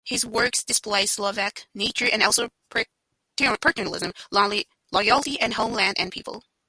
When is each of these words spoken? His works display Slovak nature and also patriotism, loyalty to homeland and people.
His 0.03 0.25
works 0.25 0.63
display 0.63 1.05
Slovak 1.05 1.67
nature 1.75 2.09
and 2.11 2.23
also 2.23 2.49
patriotism, 3.37 4.13
loyalty 4.91 5.37
to 5.37 5.49
homeland 5.53 5.95
and 5.99 6.11
people. 6.11 6.43